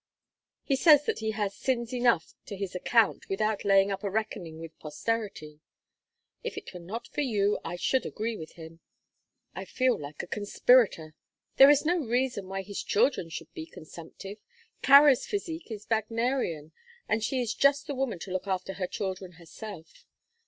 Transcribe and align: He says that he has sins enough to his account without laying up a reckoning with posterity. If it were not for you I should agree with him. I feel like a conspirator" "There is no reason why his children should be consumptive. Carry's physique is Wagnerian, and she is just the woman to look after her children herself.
He 0.63 0.75
says 0.75 1.05
that 1.05 1.19
he 1.19 1.29
has 1.29 1.53
sins 1.55 1.93
enough 1.93 2.33
to 2.47 2.57
his 2.57 2.73
account 2.73 3.29
without 3.29 3.63
laying 3.63 3.91
up 3.91 4.03
a 4.03 4.09
reckoning 4.09 4.57
with 4.59 4.79
posterity. 4.79 5.59
If 6.43 6.57
it 6.57 6.73
were 6.73 6.79
not 6.79 7.07
for 7.09 7.21
you 7.21 7.59
I 7.63 7.75
should 7.75 8.03
agree 8.07 8.35
with 8.35 8.53
him. 8.53 8.79
I 9.53 9.63
feel 9.63 9.99
like 9.99 10.23
a 10.23 10.25
conspirator" 10.25 11.13
"There 11.57 11.69
is 11.69 11.85
no 11.85 11.99
reason 11.99 12.47
why 12.47 12.63
his 12.63 12.81
children 12.81 13.29
should 13.29 13.53
be 13.53 13.67
consumptive. 13.67 14.39
Carry's 14.81 15.27
physique 15.27 15.69
is 15.69 15.85
Wagnerian, 15.87 16.71
and 17.07 17.23
she 17.23 17.39
is 17.39 17.53
just 17.53 17.85
the 17.85 17.93
woman 17.93 18.17
to 18.21 18.31
look 18.31 18.47
after 18.47 18.73
her 18.73 18.87
children 18.87 19.33
herself. 19.33 20.07